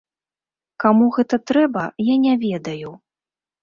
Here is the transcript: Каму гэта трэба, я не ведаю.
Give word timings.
Каму 0.85 1.11
гэта 1.19 1.41
трэба, 1.53 1.87
я 2.13 2.19
не 2.27 2.33
ведаю. 2.49 3.01